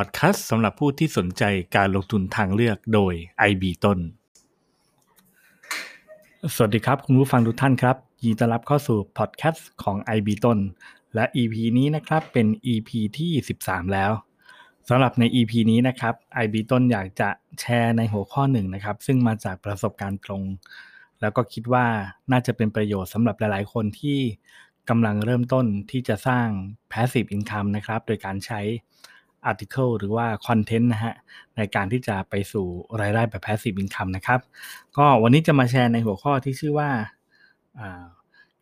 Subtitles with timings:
[0.00, 1.42] พอดแคสต์สำหรับผู้ที่สนใจ
[1.76, 3.12] การลงทุนทางเลือกโดย
[3.50, 3.98] IB ต้น
[6.54, 10.58] สวัสดีครับ คุณผู้ฟังทุกท่านครับ ยินดีต้อนรับเข้าสู่พอดแคสต์ของ IB ต้น
[11.14, 13.30] และ EP นี้นะครับเป็น EP ที่
[13.62, 14.12] 13 แล้ว
[14.88, 17.28] สำหรับใน EP นี้นะครับ IB ต้นอยากจะ
[17.60, 20.42] แชร์ในหัวข้อหนึ่งนะครับ ซึ่งมาจากประสบการณ์ตรง
[21.20, 21.86] แล้วก็คิดว่า
[22.32, 24.18] น่าจะเป็นประโยชน์สำหรับหลาย ๆ คนที่
[24.88, 26.46] กำลังเริ่มต้นที่จะสร้าง
[26.92, 28.62] passive income นะครับ โดยการใช้
[29.50, 31.14] article หรือว่า content นะฮะ
[31.56, 32.66] ในการที่จะไปสู่
[33.00, 34.40] รายได้แบบ passive income นะครับ
[34.96, 36.90] ก็วันนี้จะมาแชร์ในหัวข้อที่ชื่อว่า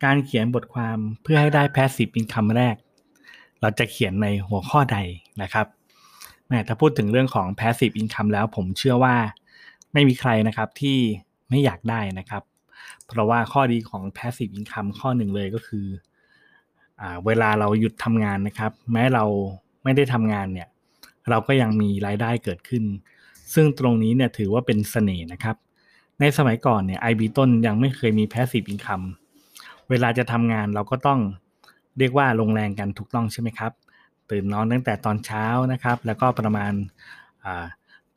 [0.03, 2.75] การเขียนบทความเพื่อให้ได้ passive income แรก
[3.61, 4.97] เราจะเขียนในหัวข้อใด
[5.41, 5.67] นะครับ
[6.47, 9.15] แม้ถ้าพูดถึงเรื่องของ passive income แล้วผมเชื่อว่า
[9.93, 10.97] ไม่มีใครนะครับที่
[11.49, 12.43] ไม่อยากได้นะครับ
[13.07, 15.87] เพราะว่าข้อดีของ passive income ข้อหนึ่งเลยก็คือ
[17.01, 19.25] อเวลาเราหยุดทำงานนะครับ แม้เรา
[19.83, 20.67] ไม่ได้ทำงานเนี่ย
[21.29, 22.83] เราก็ยังมีรายได้เกิดขึ้น
[23.53, 25.55] ซึ่งตรงนี้เนี่ยถือว่าเป็นเสน่ห์นะครับ
[26.19, 29.05] ในสมัยก่อนเนี่ยไอบีต้นยังไม่เคยมี passive income
[29.89, 31.19] เวลาจะทำงานเราก็ต้อง
[31.97, 33.71] เรียกว่าลงแรงกันถูกต้องใช่ไหมครับ
[34.29, 36.73] ตื่นนอนตั้งแต่ตอนเช้านะครับ แล้วก็ประมาณ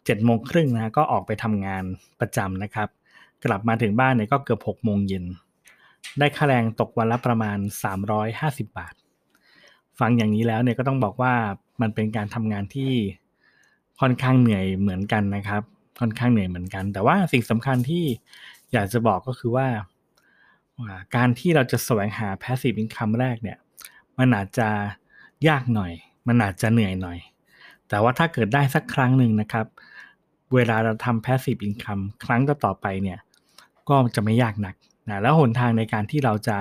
[0.05, 1.85] เจ็ดโมงครึ่งนะก็ออกไปทำงาน
[2.21, 2.89] ประจำนะครับ
[3.45, 5.25] กลับมาถึงบ้านเนี่ยก็เกือบหกโมงเย็น
[6.19, 7.59] ได้ค่าแรงตกวันละประมาณ
[8.19, 8.95] 350 บาท
[9.99, 11.35] ฟังอย่างนี้แล้วเนี่ยก็ต้องบอกว่า
[11.81, 12.93] มันเป็นการทำงานที่
[14.01, 15.63] ค่อนข้างเหนื่อยเหมือนกันนะครับ
[16.01, 18.05] ค่อนข้างเหนื่อยเหมือนกัน แต่ว่าสิ่งสำคัญที่
[18.73, 19.69] อยากจะบอกก็คือว่า
[21.17, 23.59] การที่เราจะแสวงหา passive income แรกเนี่ย
[24.19, 24.69] มันอาจจะ
[25.49, 25.93] ยากหน่อย
[26.29, 27.19] มันอาจจะเหนื่อยหน่อย
[27.89, 29.67] แต่ว่าถ้าเกิดได้สักครั้งหนึ่งนะครับ
[30.55, 33.19] เวลาเราทำ passive income ครั้งต่อไปเนี่ย
[33.89, 34.75] ก็จะไม่ยากหนัก
[35.09, 36.59] นะแล้วหนทางในการที่เราจะ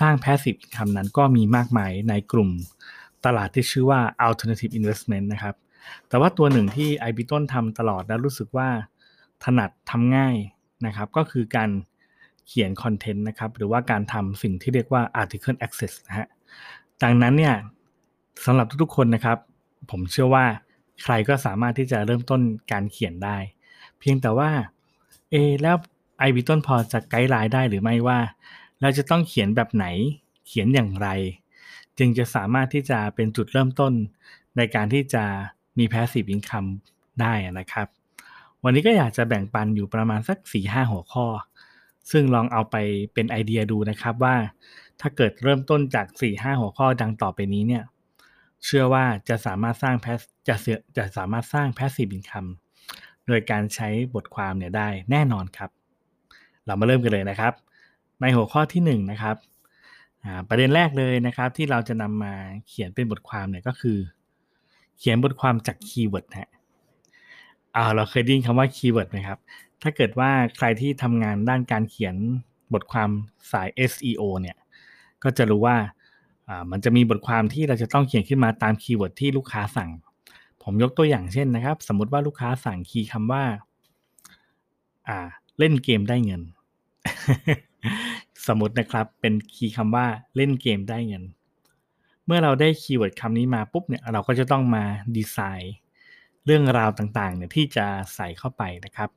[0.00, 2.50] สร้าง passive income นั้นก็มีมากมายในกลุ่ม
[3.26, 5.54] ตลาดที่ชื่อว่า alternative investment นะครับ
[6.08, 8.68] แต่ว่าตัวหนึ่งที่ i b ต้นทำตลอดแล้วรู้สึกว่า
[9.44, 10.36] ถนัดทำง่าย
[10.86, 11.70] นะครับ ก็คือการ
[12.46, 16.28] เขียนคอนเทนต์นะครับ หรือว่าการทำสิ่งที่เรียกว่า article access นะฮะ
[17.02, 17.54] ดังนั้นเนี่ย
[18.44, 19.38] สำหรับทุกๆคนนะครับ
[19.90, 20.44] ผมเชื่อว่า
[21.02, 22.40] ใครก็สามารถที่จะเริ่มต้น
[22.72, 23.36] การเขียนได้
[23.98, 24.50] เพียงแต่ว่า
[25.30, 25.76] เอแล้ว
[26.18, 28.18] ไอบีต้นพอจะไกด์ไลน์ได้หรือไม่ว่า
[28.80, 29.86] เราจะต้องเขียนแบบไหน
[30.46, 31.08] เขียนอย่างไร
[32.00, 33.92] จึงจะสามารถที่จะเป็นจุดเริ่มต้น
[34.56, 35.24] ในการที่จะ
[35.78, 36.70] มี passive income
[37.20, 37.86] ได้นะครับ
[38.64, 41.26] วันนี้ก็อยากจะแบ่งปันอยู่ประมาณสัก 4-5 หัวข้อ
[42.10, 42.76] ซึ่งลองเอาไป
[43.14, 44.36] เป็นไอเดียดูนะครับว่า
[45.00, 47.84] ถ้าเกิดเริ่มต้นจาก 4-5 หัวข้อดังต่อไปนี้เนี่ย
[48.64, 50.18] เชื่อว่าจะสามารถสร้าง pass
[50.48, 50.56] จะ
[50.96, 52.50] จะสามารถสร้าง passive income
[53.26, 55.70] โดยการใช้บทความเนี่ยได้แน่นอนครับ
[56.66, 57.52] เรามาเริ่มกันเลยนะครับ
[58.20, 59.36] ในหัวข้อที่1นะครับ
[60.48, 62.34] ประเด็นแรกเลยนะครับที่เราจะนำมา
[62.68, 63.98] เขียนเป็นบทความเนี่ยก็คือ
[64.98, 66.50] เขียนบทความจาก keyword ฮะ
[67.76, 69.38] อ่าเราเคยได้ยินคำว่า keyword ไหมครับ
[69.82, 72.16] ถ้าเกิดว่าใครที่ทำงานด้านการเขียน
[72.74, 73.10] บทความ
[73.52, 74.56] สาย SEO เนี่ย
[75.22, 75.76] ก็จะรู้ว่า
[76.48, 79.90] อ่ามันจะมีบทความที่เราจะต้องเขียนขึ้นมาตาม keyword ที่ลูกค้าสั่ง
[80.62, 83.44] ผมยกตัวอย่างเช่นนะครับ สมมติว่าลูกค้าสั่ง key คำว่า
[85.08, 85.18] อ่า
[85.58, 86.42] เล่นเกมได้เงิน
[88.50, 90.06] สมมตินะครับเป็น key คำว่า
[90.36, 91.24] เล่นเกมได้เงิน
[92.26, 94.84] เมื่อเราได้ keyword คำนี้มาปุ๊บเนี่ยเราก็จะต้องมา
[95.16, 95.74] ดีไซน์
[96.46, 99.10] เรื่องราวต่างๆเนี่ยที่จะใส่เข้าไปนะครับ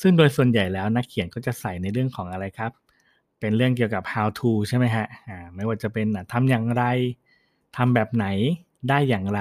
[0.00, 2.72] ซึ่งโดยส่วนใหญ่แล้วนักเขียนก็จะใส่ในเรื่องของอะไรครับ
[3.40, 6.84] เป็นเรื่องเกี่ยวกับ how to ใช่ไหมฮะอ่าไม่ว่าจะเป็นทำอย่างไร
[7.76, 8.26] ทำแบบไหน
[8.88, 9.40] ได้อย่างไร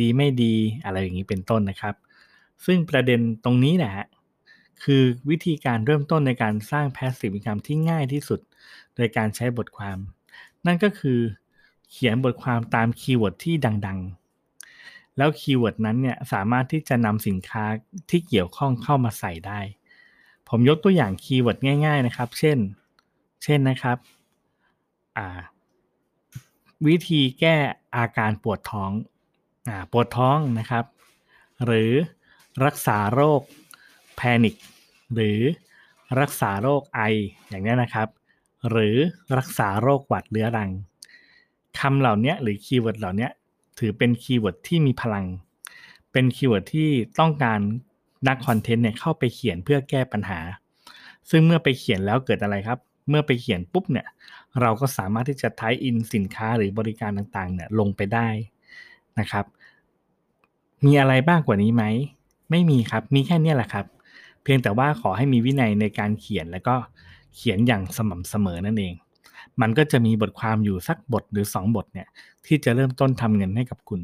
[0.00, 0.54] ดีไม่ดี
[0.84, 1.94] อะไรอย่างนี้เป็นต้นนะครับ
[2.64, 4.06] ซึ่งประเด็นตรงนี้แหละ
[4.84, 8.40] คือวิธีการเริ่มต้นในการสร้าง passive income ที่ง่ายที่สุด
[8.94, 9.98] โดยการใช้บทความ
[10.66, 11.18] นั่นก็คือ
[11.90, 13.54] เขียนบทความตาม keyword ที่
[13.86, 17.64] ดังๆ แล้ว keyword นั้นเนี่ยสามารถที่จะนำสินค้า
[18.10, 19.60] ที่เกี่ยวข้องเข้ามาใส่ได้
[20.48, 22.58] ผมยกตัวอย่าง keyword ง่าย ๆนะครับ เช่น
[23.44, 23.98] เช่นนะครับ
[26.86, 27.56] วิธีแก้
[27.96, 28.90] อาการปวดท้อง
[29.68, 30.84] อปวดท้องนะครับ
[31.64, 31.92] หรือ
[32.64, 33.40] รักษาโรค
[34.16, 34.54] แพนิค
[35.14, 35.38] หรือ
[36.20, 37.00] รักษาโรคไอ
[37.48, 38.08] อย่างนี้นะครับ
[38.70, 38.96] หรือ
[39.38, 40.70] รักษาโรคหวัดเรื้อรัง
[41.78, 43.28] คำเหล่านี้หรือ keyword เหล่านี้
[43.78, 45.26] ถือเป็น keyword ที่มีพลัง
[46.12, 46.90] เป็น keyword ที่
[47.20, 47.60] ต้องการ
[48.28, 50.40] นัก content เนี่ยเข้าไปเขียนเพื่อแก้ปัญหา
[51.30, 52.78] ซึ่งเมื่อไปเขียนแล้วเกิดอะไรครับ
[53.08, 54.06] เมื่อไปเขียนปุ๊บเนี่ย
[54.60, 58.28] เราก็สามารถที่จะ tie-in สินค้าหรือบริการต่างๆเนี่ยลงไปได้
[59.18, 59.44] นะครับ
[60.84, 61.84] มีอะไรบ้างกว่านี้ไหม
[62.50, 63.86] ไม่มีครับ มีแค่นี้แหละครับ
[64.42, 66.76] เพียงแต่ว่าขอให้มีวินัยในการเขียนแล้วก็
[67.36, 68.94] เขียนอย่างสม่ำเสมอนั่นเอง
[69.60, 72.08] มันก็จะมีบทความอยู่สักบทหรือ 2 บทเนี่ย
[72.46, 74.00] ที่จะเริ่มต้นทำเงินให้กับคุณ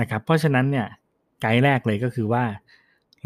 [0.00, 0.86] นะครับ เพราะฉะนั้นเนี่ย
[1.40, 2.44] ไกด์แรกเลยก็คือว่า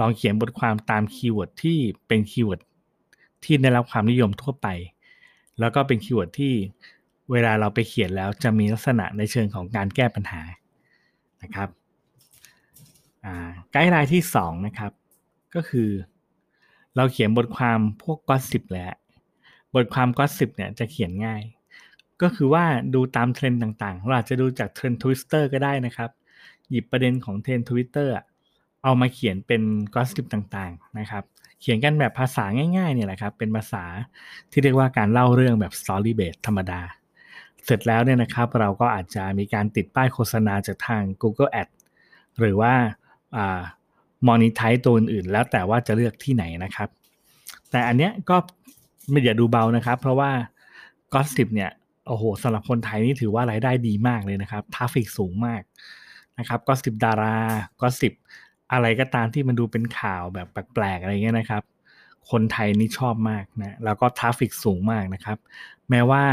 [0.01, 1.79] ลองเขียนบทความตาม keyword ที่
[2.09, 2.61] เป็น keyword
[3.45, 4.69] ที่ได้รับความนิยมทั่วไป
[5.61, 6.55] แล้วก็เป็น keyword ที่
[7.31, 10.43] เวลาเราไปเขียนแล้วจะมีลักษณะในเชิงของการแก้ปัญหา
[11.43, 11.69] นะครับ
[13.73, 14.93] guideline ที่2นะครับ
[15.55, 15.91] ก็คือ
[16.97, 18.93] เราเขียนบทความพวก gossip แล้ว
[19.75, 21.43] บทความ gossip เนี่ยจะเขียนง่าย
[22.23, 22.65] ก็คือว่า
[22.95, 26.11] ดูตามเทรนด์ต่างๆ เราอาจจะดูจากเทรนด์ทวิตเตอร์ก็ได้นะครับ
[26.71, 28.15] หยิบประเด็นของเทรนด์ทวิตเตอร์
[28.85, 29.63] เอามาเขียนเป็น
[29.95, 31.25] gossip ต่างๆนะครับ
[31.61, 32.45] เขียนกันแบบภาษา
[32.77, 33.85] ง่ายๆเนี่ยแหละครับ เป็นภาษา
[34.51, 36.81] ที่เรียกว่าการเล่าเรื่องแบบ story base ธรรมดา
[37.65, 41.69] เสร็จแล้วเนี่ยนะครับ เราก็อาจจะมีการติดป้ายโฆษณาจากทาง Google Ad
[42.39, 42.75] หรือว่า
[44.27, 46.89] monetize ตัวอื่นๆแล้วแต่ว่าจะเลือกที่ไหนนะครับ
[47.71, 48.37] แต่อันเนี้ยก็
[49.11, 50.31] ไม่อย่าดูเบานะครับ เพราะว่า
[51.15, 51.71] gossip เนี่ย
[52.09, 55.63] โอ้โหสำหรับคนไทยนี่ถือว่ารายได้ดีมากเลยนะครับ traffic สูงมาก
[56.39, 57.39] นะครับ gossip ดารา
[57.81, 58.13] gossip
[58.73, 61.63] อะไรก็ตามที่มันดูเป็นข่าวแบบแปลกๆอะไรเงี้ยนะครับ
[62.31, 65.39] คนไทยนี่ชอบมากนะแล้วก็ traffic สูงมากนะครับ
[65.91, 66.25] แม้ว่า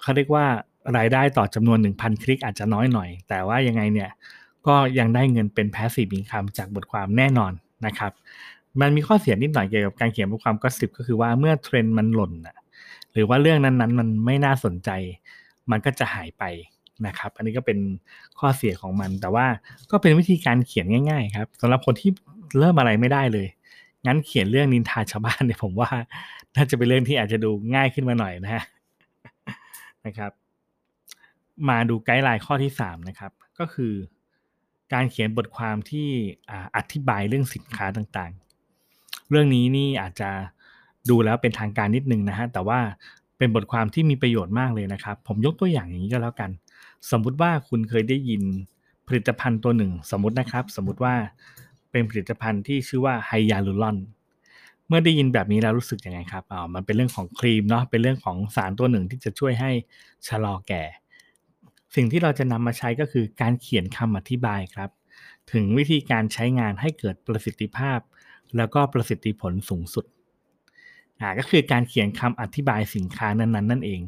[0.00, 0.46] เขาเรียกว่า
[0.96, 4.10] รายได้ต่อจำนวน 1,000 คลิกอาจจะน้อยหน่อย แต่ว่ายังไงเนี่ย
[4.66, 7.52] ก็ยังได้เงินเป็น passive income จากบทความแน่นอน
[7.86, 8.12] นะครับ
[8.80, 12.56] มันมีข้อเสียนิดหน่อยเกี่ยวกับการเขียนบทความก็สิบก็คือว่าเมื่อเทรนด์มันหล่นนะ
[13.12, 14.90] หรือว่าเรื่องนั้นๆ มันไม่น่าสนใจ
[15.70, 16.44] มันก็จะหายไป
[17.06, 17.78] นะครับ อันนี้ก็เป็น
[18.38, 19.46] ข้อเสียของมัน แต่ว่า
[19.90, 22.10] ก็เป็นวิธีการเขียนง่าย ๆ ครับสำหรับคนที่
[22.58, 23.46] เริ่มอะไรไม่ได้เลย
[24.06, 25.90] งั้นเขียนเรื่องนินทาชาวบ้านเนี่ยผมว่า
[26.56, 28.64] น่าจะเป็นเรื่องที่อาจจะดูง่ายขึ้นมาหน่อยนะฮะ
[30.06, 30.32] นะครับ
[31.68, 33.92] มาดูไกด์ไลน์ข้อที่3นะครับ ก็คือ
[34.92, 36.08] การเขียนบทความที่
[36.76, 38.49] อธิบายเรื่องสินค้าต่างๆ
[39.30, 40.30] เรื่องนี้นี่อาจจะ
[41.10, 42.80] ดูแล้วเป็นทางการนิดนึงนะฮะแต่ว่า
[43.38, 46.50] เป็นบทความที่มีประโยชน์มากเลยนะครับ ผมยกตัวอย่างอย่างนี้ก็แล้วกัน
[47.10, 48.42] สมมุติว่าคุณเคยได้ยิน
[49.08, 51.14] ผลิตภัณฑ์ตัวหนึ่ง สมมตินะครับ สมมุติว่า
[51.90, 53.98] เป็นผลิตภัณฑ์ที่ชื่อว่าไฮยาลูรอน
[54.88, 59.70] เมื่อได้ยินแบบนี้แล้วรู้สึกยังไงครับอ๋อมันเป็นเรื่องของครีมเนาะเป็นเรื่องของสารตัวหนึ่งที่จะช่วยให้
[60.28, 60.82] ชะลอแก่
[61.94, 64.90] สิ่งที่เราจะนำมาใช้ก็คือการเขียนคำอธิบายครับ
[65.52, 67.98] ถึงวิธีการใช้งานให้เกิดประสิทธิภาพ
[68.56, 70.04] แล้วก็ประสิทธิผลสูงสุด
[71.20, 74.00] อ่าก็คือการเขียนคำอธิบายสินค้านั้นๆนั่นเอง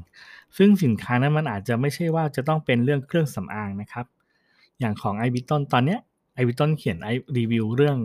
[0.57, 4.07] ซึ่งสินค้านั้นมันอาจจะไม่ใช่ว่าจะต้องเป็นเรื่องเครื่องสำอางนะครับ
[4.79, 6.01] อย่างของ i b บิทตอนเนี้ย
[6.41, 7.99] i b บิทเขียนไอรีวิวเรื่อง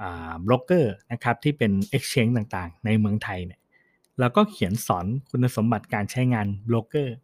[0.00, 3.60] อ่าโบรกเกอร์นะครับที่เป็น Exchange ต่างๆ ในเมืองไทยเนี่ย
[4.20, 7.16] แล้วก็เขียนสอนคุณสมบัติการใช้งานโบรกเกอร์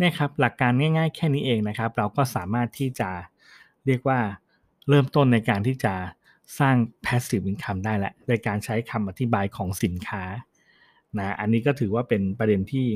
[0.00, 3.10] นี่ครับหลักการง่ายๆ แค่นี้เองนะครับ เราก็สามารถที่จะ
[3.86, 4.18] เรียกว่า
[4.88, 5.94] เริ่มต้นในการที่จะ
[6.58, 10.22] สร้าง passive income ได้แหละโดยการใช้คำอธิบายของสินค้า
[11.18, 12.86] นะอันนี้ก็ถือว่าเป็นประเด็นที่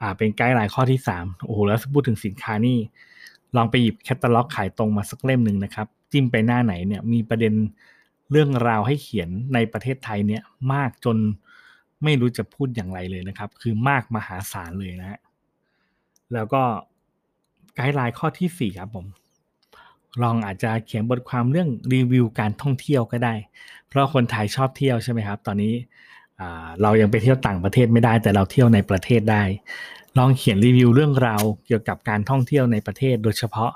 [0.00, 2.78] อ่าเป็น guideline ข้อที่ 3 โอ้โหแล้วพูดถึงสินค้านี่
[3.56, 7.54] ลองไปหยิบแคตตาล็อกขายตรงมาสักเล่มหนึ่งนะครับ จิ้มไปหน้าไหนเนี่ยมีประเด็น
[8.30, 10.42] เรื่องราวให้เขียนในประเทศไทยเนี่ย
[10.72, 11.16] มากจน
[12.04, 15.20] ไม่รู้จะพูดอย่างไรเลยนะครับ คือมากมหาศาลเลยนะฮะ
[16.32, 16.62] แล้วก็
[17.74, 19.06] ไกด์ไลน์ข้อที่ 4 ครับผม
[20.22, 23.34] ลองอาจจะเขียนบทความเรื่องรีวิวการท่องเที่ยวก็ได้
[23.88, 25.74] เพราะคนไทยชอบเที่ยวใช่ไหมครับ ตอนนี้
[26.82, 29.42] เรายังไปเที่ยวต่างประเทศไม่ได้ แต่เราเที่ยวในประเทศได้
[30.18, 33.70] ลองเขียนรีวิวเรื่องราวเกี่ยวกับการท่องเที่ยวในประเทศ โดยเฉพาะ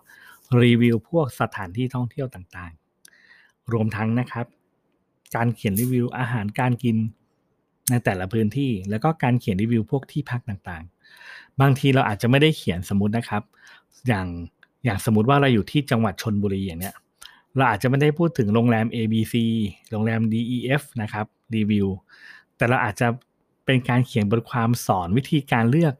[0.62, 4.46] รีวิวพวกสถานที่ท่องเที่ยวต่างๆ รวมทั้งนะครับ
[5.36, 6.96] การเขียนรีวิวอาหารการกิน
[7.90, 13.42] ในแต่ละพื้นที่ แล้วก็การเขียนรีวิวพวกที่พักต่างๆ บางทีเราอาจจะไม่ได้เขียนสมมตินะครับ
[14.06, 14.26] อย่าง
[14.84, 16.94] อย่างสมมติว่าเราอยู่ที่จังหวัดชนบุรีอย่างเนี้ย
[17.56, 19.34] เราอาจจะไม่ได้พูดถึงโรงแรม ABC
[19.90, 21.86] โรงแรม DEF นะครับรีวิว
[22.56, 23.06] แต่เราอาจจะ
[23.66, 25.94] เป็นการเขียนบทความสอนวิธีการเลือก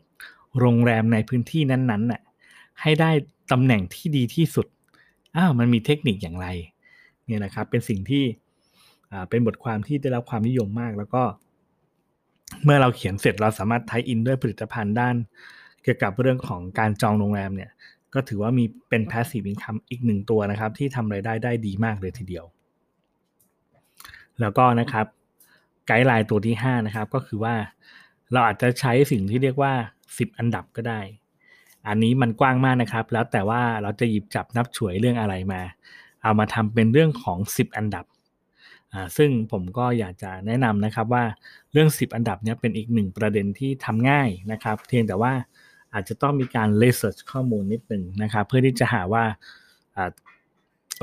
[0.60, 2.22] โรงแรมในพื้นที่นั้นๆน่ะ
[2.80, 3.10] ให้ได้
[3.52, 4.66] ตำแหน่งที่ดีที่สุด
[5.36, 6.46] อ้าวมันมีเทคนิคอย่างไร
[7.26, 8.24] เนี่ยนะครับเป็นสิ่งที่
[9.30, 11.22] เป็นบทความที่ได้รับความนิยมมาก แล้วก็
[12.64, 15.16] เมื่อเราเขียนเสร็จเราสามารถไทอินด้วยผลิตภัณฑ์ด้าน
[15.82, 17.70] เกี่ยวกับเรื่องของการจองโรงแรมเนี่ย
[18.14, 22.44] ก็ถือว่ามีเป็น passive income อีกหนึ่งตัวนะครับ ที่ทำไรายได้ได้ดีมากเลยทีเดียว
[24.40, 25.06] แล้วก็นะครับ
[25.86, 27.54] ไกด์ไลน์ตัวที่ 5 นะครับ ก็คือว่า
[28.32, 29.72] เราอาจจะใช้สิ่งที่เรียกว่า
[30.06, 31.00] 10 อันดับก็ได้
[31.88, 35.62] อันนี้มันกว้างมากนะครับ แล้วแต่ว่าเราจะหยิบจับนับฉวยเรื่องอะไรมา
[36.22, 38.04] เอามาทำเป็นเรื่องของ 10 อันดับ
[39.16, 41.24] ซึ่งผมก็อยากจะแนะนำนะครับว่า
[41.72, 45.32] เรื่อง 10 อันดับนี้เป็นอีกหนึ่งประเด็นที่ทำง่ายนะครับ เพียงแต่ว่า
[45.94, 49.24] อาจจะต้องมีการ research ข้อมูลนิดหนึ่งนะครับเพื่อที่จะหาว่า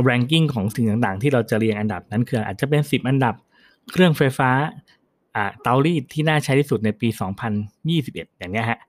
[0.09, 3.35] ranking ของสิ่งต่างๆ ที่เราจะเรียงอันดับนั้นคืออาจจะเป็น 10 อันดับ
[3.91, 4.49] เครื่องไฟฟ้า
[5.61, 7.07] เตารีดที่น่าใช้ที่สุดในปี
[7.73, 8.79] 2021 อย่างนี้ฮะ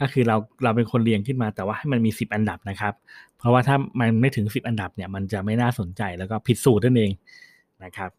[0.00, 2.94] ก็คือเราเราเป็นคนเรียงขึ้นมาแต่ว่าให้มันมี 10 อันดับนะครับ
[3.38, 7.10] เพราะว่าถ้ามันไม่ถึง 10 อันดับเนี่ยมันจะไม่น่าสนใจแล้วก็ผิดสูตรนั่นเอง
[7.84, 8.10] นะครับ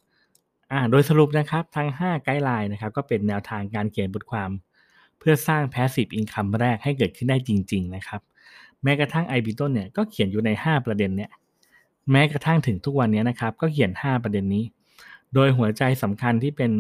[0.72, 4.50] อ่าโดยสรุปนะครับทั้ง 5 ไกด์ไลน์นะครับก็เป็นแนวทางการเขียนบทความ
[5.20, 8.22] เพื่อสร้าง passive income แรกให้เกิดขึ้นได้จริง ๆ นะครับ
[8.84, 11.32] แม้กระทั่ง i b i t o n เนี่ยก็เขียนอยู่ใน 5 ประเด็นเนี่ย
[12.12, 14.64] แม้กระทั่งถึงทุกวันนี้นะครับ ก็เขียน 5 ประเด็นนี้
[15.34, 16.72] โดยหัวใจสำคัญที่เป็น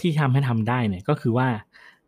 [0.00, 1.48] ที่ทำให้ทำได้เนี่ยก็คือว่า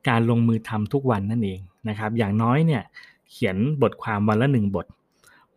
[0.09, 2.83] การลงมือทำทุกวันนั่นเองนะครับ อย่างน้อยเนี่ย
[3.31, 4.87] เขียนบทความวันละหนึ่งบท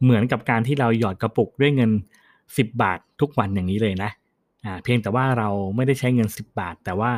[0.03, 1.91] เหมือนกับการที่เราหยอดกระปุกด้วยเงิน
[2.35, 4.11] 10 บาททุกวันอย่างนี้เลยนะ
[4.65, 7.11] อ่าเพียงแต่ว่าเราไม่ได้ใช้เงิน 10 บาท แต่ว่า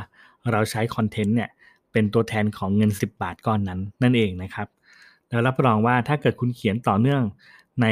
[0.52, 1.50] เราใช้คอนเทนต์เนี่ย
[1.96, 4.68] เป็นตัวแทนของเงิน 10 บาทก้อนนั้นนั่นเองนะครับ
[5.30, 7.24] แล้วรับรองว่าถ้าเกิดคุณเขียนต่อเนื่อง
[7.82, 7.88] ใน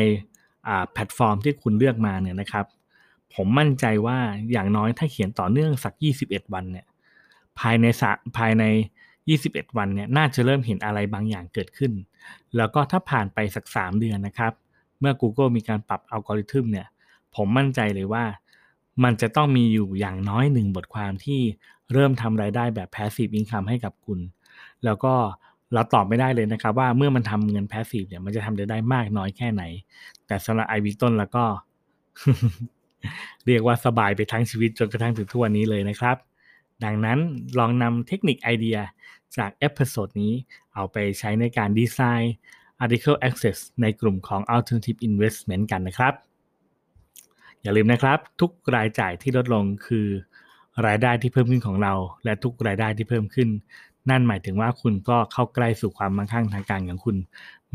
[0.92, 2.66] แพลตฟอร์มที่คุณเลือกมาเนี่ยนะครับ
[3.34, 4.18] ผมมั่นใจว่า
[4.52, 5.94] อย่างน้อยถ้าเขียนต่อเนื่องสัก
[6.24, 6.86] 21 วันเนี่ย
[7.60, 8.04] ภายในส
[8.38, 8.64] ภายใน
[9.20, 11.92] 21 วันเนี่ยน่าจะเริ่มเห็นอะไรบางอย่างเกิดขึ้น
[12.58, 14.54] แล้วก็ถ้าผ่านไปสัก 3 เดือนนะครับ
[15.00, 16.88] เมื่อ Google มีการปรับอัลกอริทึมเนี่ย
[17.36, 18.26] ผมมั่นใจเลยว่า
[19.04, 21.42] มันจะต้องมีอยู่อย่างน้อยหนึ่งบทความที่
[21.94, 24.20] เริ่มทำรายได้แบบ passive income ให้กับคุณ
[24.86, 25.14] แล้วก็
[25.74, 29.64] เราตอบไม่ได้เลยนะครับ ว่าเมื่อมันทำเงิน passive เนี่ยมันจะทำได้มากน้อยแค่ไหน
[30.28, 31.46] แต่สำหรับ IB ต้นแล้วก็
[33.46, 36.18] เรียกว่าสบายไปทั้งชีวิตจนกระทั่งถึงทุกวันนี้เลยนะครับ
[36.84, 37.20] ดังนั้น
[37.60, 38.78] ลองนำเทคนิคไอเดีย
[39.38, 40.34] จาก episode นี้
[40.76, 42.36] เอาไปใช้ในการ design
[42.84, 46.14] Article Assets ในกลุ่มของ Alternative Investment กันนะครับ
[47.62, 50.08] อย่าลืมนะครับ ทุกรายจ่ายที่ลดลงคือ
[50.88, 53.50] รายได้ที่เพิ่มขึ้นของเรา และทุกรายได้ที่เพิ่มขึ้น
[54.10, 57.18] นั่นหมายถึงว่าคุณก็เข้าใกล้สู่ความมั่งคั่งทางการเงินของคุณ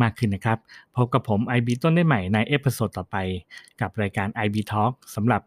[0.03, 0.59] มากขึ้นนะครับ
[0.97, 3.17] พบกับผม IB ต้นได้ใหม่ใน episode ต่อไป
[3.81, 5.43] กับรายการ IB Talk สำหรับ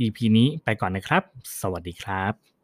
[0.00, 1.22] EP นี้ไปก่อนนะครับ
[1.60, 2.55] สวัสดีครับ